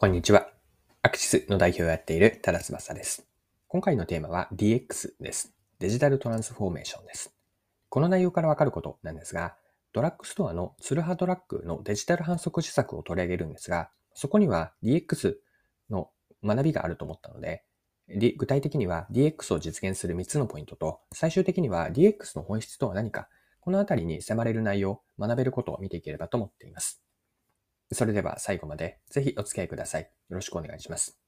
[0.00, 0.48] こんにちは。
[1.02, 3.26] アクシスの代表をやっている多田翼です。
[3.66, 5.52] 今回のテーマは DX です。
[5.80, 7.34] デジタルトランスフォーメーションです。
[7.88, 9.56] この内容からわかることなんですが、
[9.92, 15.34] ドラッグストアのツルハドラッグのデジタル反則施策を取り上げるんですが、そこには DX
[15.90, 16.10] の
[16.44, 17.64] 学びがあると思ったので、
[18.36, 23.28] 具体的には DX を実現する3つのポイントと、最終的には DX の本質とは何か、
[23.58, 27.02] このあたりに迫れる内容、学べることを見ていければと思っています。
[27.92, 30.02] それでは最後までぜひお付き合いください。
[30.02, 31.18] よろしくお願いします。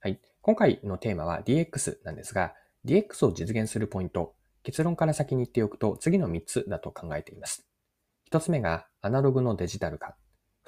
[0.00, 0.20] はい。
[0.42, 7.66] 今回のテーマは DX なんですが、DX を実現するポイント、結論から先に言っておくと次の3つだと考えています。
[8.30, 10.16] 1つ目がアナログのデジタル化。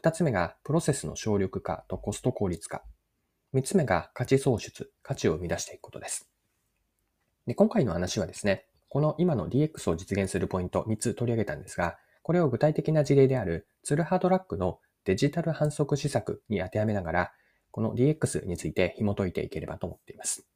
[0.03, 2.83] 2つ目がプロセスの省力化とコスト効率化。
[3.55, 6.31] 3つ目が価値創出、価値を生み出していくことです。
[7.47, 17.33] で今回の話はですね、この今の DX を実現するポイント3つ取り上げたんですが、これを具体的な事例であるツルハドラッグのデジタル反則施策に当てはめながら、
[17.71, 20.49] この DX について紐解いていければと思っています。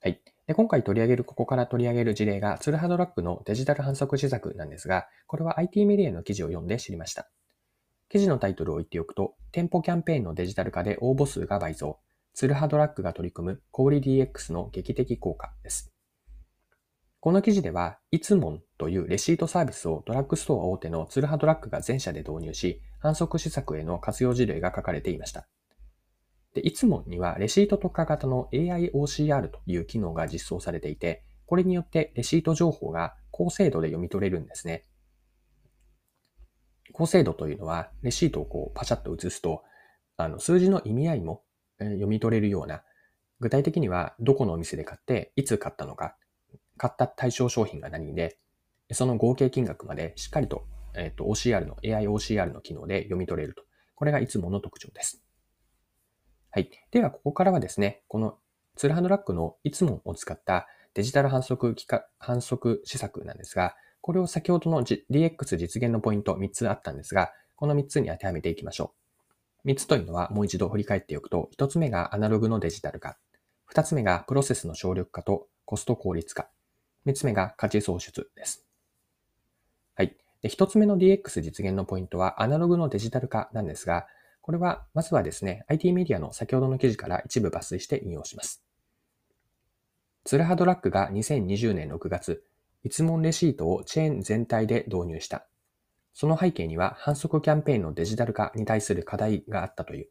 [0.00, 0.22] はい。
[0.46, 7.28] で今回取り上げる、ここから取り上げる事例がツルハドラッグのデジタル反則施策なんですが、これは IT メディアの記事を読んで知りました。
[8.08, 11.98] 記事のタイトルを言っておくと、店舗キャンペーンのデジタル化で応募数が倍増、
[12.32, 15.92] ツルハドラッグが取り組む小売 DX の劇的効果です。
[17.18, 25.48] この記事では、いつもんというレシートサービスをドラッグストア大手のツルハドラッグが全社で導入し、反則施策への活用事例が書かれていました。
[26.54, 34.84] でいつもにはレシート特化型の AIOCR という機能が実装されていて、これによってレシート情報が高精度で読み取れるんですね。
[36.92, 39.62] 高精度というのは、レシートをこうパシャッと写すと、
[40.16, 41.42] あの数字の意味合いも
[41.78, 42.82] 読み取れるような、
[43.40, 46.16] 具体的にはどこのお店で買って、いつ買ったのか、
[46.76, 48.38] 買った対象商品が何で、
[48.92, 53.62] その合計金額までしっかりと、え、ー、と、OCR の、AIOCR の機能で読み取れると。
[53.94, 55.22] これがいつもの特徴です。
[56.50, 56.70] はい。
[56.90, 58.38] では、ここからはですね、この
[58.76, 61.74] ツールハンドラックのいつもを使ったデジタル反則
[62.18, 68.94] 反則施策なんですが、これを先ほどの DX 実現のポイント3つあったんですが、この3つに当てはめていきましょ
[69.64, 69.68] う。
[69.68, 73.18] 3つというのはもう一度振り返っておくと、1つ目がアナログのデジタル化、
[73.74, 76.48] 2つ目がプロセスの省力化とコスト効率化、
[77.06, 78.67] 3つ目が価値創出です。
[79.98, 80.16] はい。
[80.42, 84.06] で、1つ目の DX 実現のポイントはアナログのデジタル化なんですが、
[84.40, 88.62] これは、まずはですね、IT メディアの先ほどの記事から一部抜粋して引用します。
[90.22, 92.44] ツルハドラックが2020年6月、
[92.84, 95.48] 一問レシートをチェーン全体で導入した。
[96.14, 100.08] その背景には反則キャンペーンのデジタル化に対する課題があったという。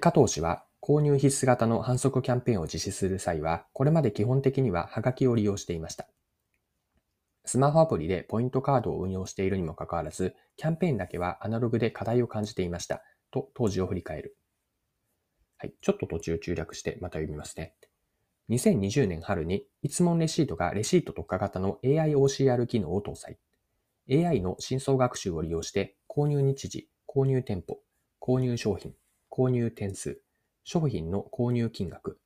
[0.00, 6.08] 加藤氏は購入必須型の反則キャンペーンを実施する際は、これまで基本的にはハガキを利用していました。
[7.46, 13.02] スマホアプリでポイントカードを運用しているにもかかわらず、キャンペーンだけはアナログで課題を感じていました。
[13.30, 14.36] と当時を振り返る。
[15.58, 15.74] はい。
[15.80, 17.74] ちょっと途中中略してまた読みますね。
[18.50, 23.38] 2020年春に、いつもレシートがレシート特化型の AIOCR 機能を搭載。
[24.10, 27.78] AI の深層学習を利用して、購入日時、購入店舗、
[28.20, 28.92] 購入商品、
[29.30, 30.20] 購入点数、
[30.64, 32.18] 商品の購入金額、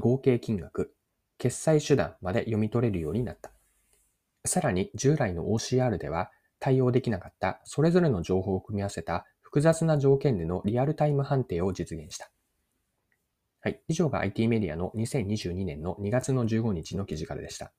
[0.00, 0.94] 合計金額、
[1.36, 3.51] 決済手段まで読み取れるようになった。
[4.44, 12.30] さらに従来の OCR では対応できなかったそれぞれの情報を組み合わせた複雑な条件でのリアルタイム判定を実現した。
[13.60, 13.80] はい。
[13.86, 17.70] 以上が IT メディアの2022年の2月の15日の記事からでした。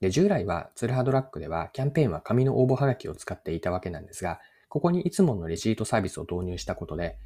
[0.00, 7.18] で従来はツルハドラックではキャンペーンは紙の応募はがきを使っていたわけなんですが、ここにいつものレシートサービスを導入したことで、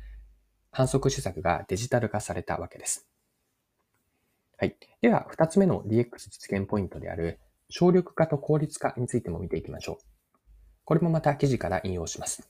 [0.73, 3.07] 反則施策がデジタル化されたわけです。
[4.57, 4.77] はい。
[5.03, 7.39] では、二つ目の DX 実現ポイントである、
[7.69, 10.05] 省力化と効率化についても見ていきましょう。
[10.85, 12.49] これもまた記事から引用します。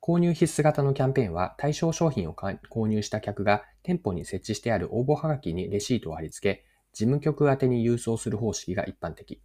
[0.00, 9.42] 購入必須型のキャンペーンは対象商品を購入した客が店舗に設置してある応募はがきにレシートを貼り付け、事務局宛に郵送する方式が一般的。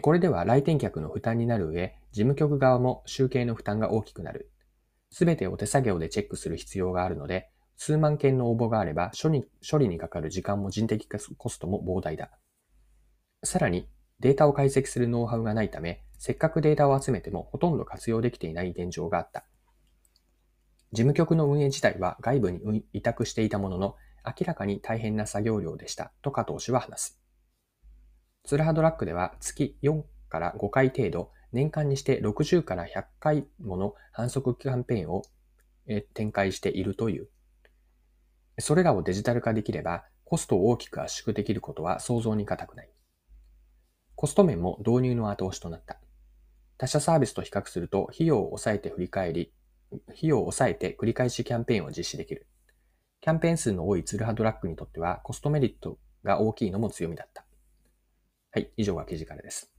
[0.00, 4.50] これでは来店客の負担になる上、事務局側も集計の負担が大きくなる。
[5.10, 12.30] すべてを手作業でチェックする必要があるので、数万件の応募があれば処理にかかる時間も人的コストも膨大だ。
[13.44, 13.88] さらに、
[14.20, 19.44] データを解析するノウハウがないため、せっかくデータを集めてもほとんど活用できていない現状があった。
[20.92, 27.20] 事務局の運営自体は外部に委託していたものの、明らかに大変な作業量でしたと加藤氏は話す。
[28.44, 35.22] ツルハドラックでは月4から5回程度、年間にして60から100回もの反則キャンペーンを
[36.14, 37.28] 展開しているという。
[38.60, 42.90] それらをデジタル化できれば、コストを大きく圧縮できることは想像に難くない。
[44.22, 45.98] コスト面も導入の後押しとなった。
[46.78, 49.52] 他社サービスと比較すると費用を抑えて振り返り、
[50.10, 52.46] 費用を抑えて繰り返しキャンペーンを実施できる。
[53.20, 57.44] キャンペーン数の多いツルハドラッグにとってはコストメリットが大きいのも強みだった。
[58.52, 59.72] はい、以上が記事からです。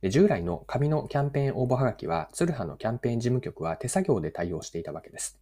[0.00, 5.38] で従来の紙のキャンペーン応募はがきは、ツルハのキャンペーン事務局は手作業で対応していたわけです。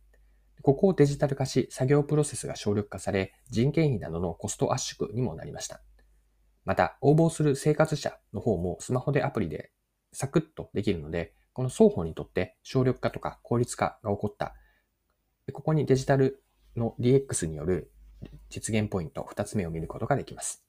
[0.60, 5.80] ここをデジタル化し、作業プロセスが省力化され、人件費などのコスト圧縮にもなりました。
[6.68, 9.72] また、応募する生活者の方もスマホでアプリで
[10.12, 14.54] サクッとできるので、この双方にとって省力化とか効率化が起こった。
[15.54, 16.44] ここにデジタル
[16.76, 17.90] の DX による
[18.50, 20.62] 実現ポイント2つ目を見ることができます。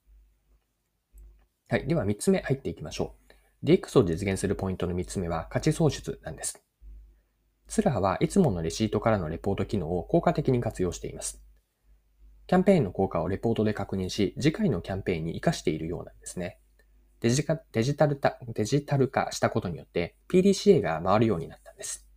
[1.68, 1.86] はい。
[1.86, 3.14] では3つ目入っていきましょ
[3.64, 3.68] う。
[3.68, 6.64] DX を実現するポイントの3つ目は価値創出なんです。
[7.68, 11.44] ツラハはいつものレシートからのレポート機能を効果的に活用しています。
[12.50, 16.58] キャンペーンの効果をレポートで確認し、次回のキャンペーンに活かしているようなんですね。
[17.20, 22.08] デジデジタル化デジタル化したことによって PDCA が回るようになったんです。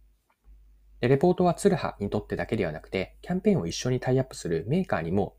[1.00, 5.36] でレポートはツルハにとってだけではなくて、キャンペーンを一緒にタイアップするメーカーにも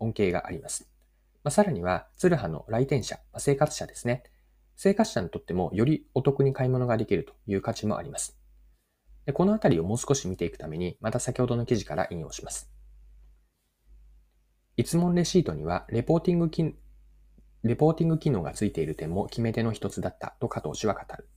[0.00, 0.90] 恩恵があります。
[1.44, 4.24] まあ、さらには、ツルハの来店者、まあ、生活者ですね。
[4.74, 8.36] 生活者にとってもよりお得に買い物ができるという価値もあります。
[9.26, 12.73] でこのあたりをもう少し見ていくために、また先ほどの記事から引用します。
[14.76, 16.74] 一問レシートにはレポーティング機、
[17.62, 21.28] レポーティング機能がついている点も決め手の一つだったと加藤氏は語る。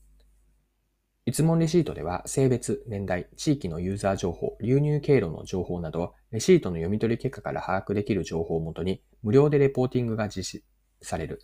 [1.27, 10.63] 一問レシートでは性別、年代、地域のユーザー情報、流入経路の情報など、レシートの読み取り結果から把握できる情報をもとに、無料でレポーティングが実施
[11.01, 11.41] される。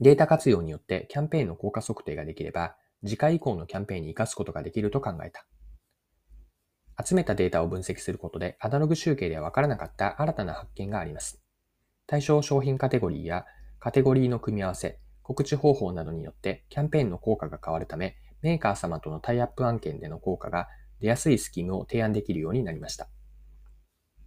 [0.00, 5.46] データ活用によってキャンペーンの効果測定ができれば、次回以降のキャンペーンに活かすことができると考えた。
[7.04, 11.42] 集めたデータを分析することで、アナログ集計ではわからなかった新たな発見があります。
[12.06, 13.46] 対象商品カテゴリーや
[13.78, 20.68] カテゴリーの組み合わせ、告知方法などによってキャンペーンの効果が変わるため、メーカー様とのタイアップ案件での効果が
[21.00, 23.08] 出やすいスキームを提案できるようになりました。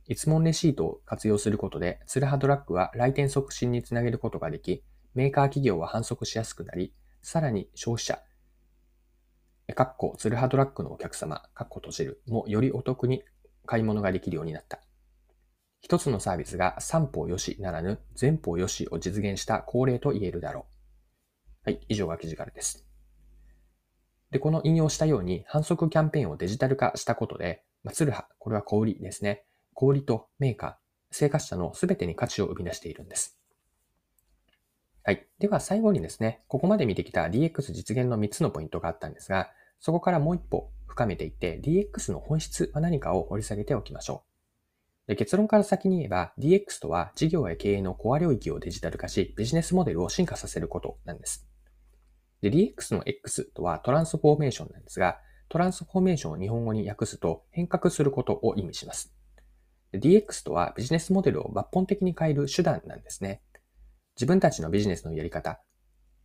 [0.07, 4.83] 一問レシートを活用することで、ツルハドラッグは来店促進につなげることができ、
[5.13, 8.19] メーカー企業は反則しやすくなり、さらに消費者、
[9.73, 13.23] かっこツルハドラッグのお客様、かっこ閉じるもよりお得に
[13.65, 14.79] 買い物ができるようになった。
[15.81, 20.65] 一つのサービスが三方よしならぬ全方よしを実現した恒例と言えるだろ
[21.65, 21.69] う。
[21.69, 22.85] はい、以上が記事からです。
[24.31, 29.45] で、この引用したように反則キャンペーンをデジタル化したことで、まあ、ツルハ、これは小売りですね。
[29.73, 30.75] 小売りとメーカー、
[31.11, 33.39] 生活者のすべてに価値を生み出しているんです。
[35.07, 35.27] はい。
[35.37, 44.23] では最後にですね、ここまで見てきた DX 実現の3つのポイントがあったんですが、そこからもう一歩深めていって DX の本質は何かを掘り下げておきましょ
[45.05, 45.09] う。
[45.09, 51.47] で結論から先に言えば DX とは事業や経営のコア領域をデジタル化しビジネスモデルを進化させることなんです。
[52.41, 55.19] で DX の X とはトランスフォーメーションなんですが、
[55.49, 59.13] トランスフォーメーションを日本語に訳すと変革することを意味します。
[59.93, 63.43] DX とはビジネスモデルを抜本的に変える手段なんですね。
[64.15, 65.59] 自分たちのビジネスのやり方、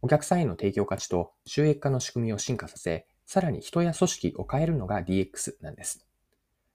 [0.02, 6.06] お客さんへの提供価値と収益化の仕組みを進化させ、さらに人や組織を変えるのが DX なんです。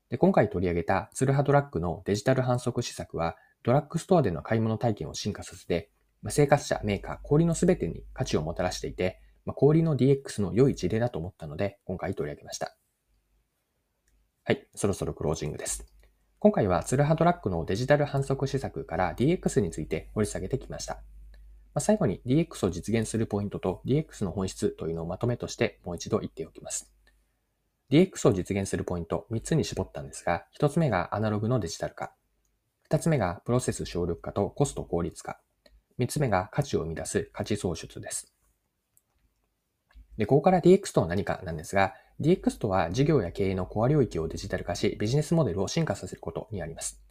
[0.10, 5.90] で今回取り上げたツルハドラッグのデジタル反則施策は、ドラッグストアでの買い物体験を進化させて、
[6.30, 12.76] 生活者、メーカー、小売のすべてに価値をもたらしていて、小売の DX の良い事例だと思ったので、今回取り上げました。
[14.44, 15.95] はい、そろそろクロージングです。
[16.40, 21.02] 今回はツルハドラッグのデジタル反則施策から DX について掘り下げてきました。
[21.74, 26.92] ま最後に DX を実現するポイントと DX の本質というのをまとめとしてもう一度言っておきます。
[27.92, 32.14] DX を実現するポイント3つに絞ったんですが、1つ目がアナログのデジタル化。
[32.90, 35.40] 2つ目がプロセス省力化とコスト効率化。
[36.00, 38.34] 3つ目が価値を生み出す価値創出です。
[40.18, 47.02] で、ここから DX とは何かなんですが、DX とは事業や経営のコア領域をデジタル化し、ビジネスモデルを進化させることにあります。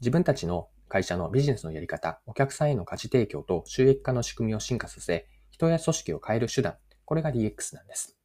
[0.00, 8.18] 自分たちの会社のビジネスのやり方、お客さんへの価値提供と収益化の仕組みを進化させ、人や組織を変える手段、これが DX なんです。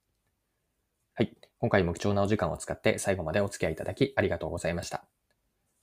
[1.13, 1.38] はい。
[1.59, 5.05] 今回も貴重なお時間を使って最後までお付き合いいただきありがとうございました。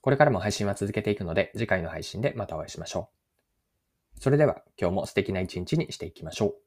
[0.01, 3.09] これからも配信は続けていくので、次回の配信でまたお会いしましょ
[4.17, 4.19] う。
[4.19, 6.64] それでは今日も素敵な一日にしていきましょう。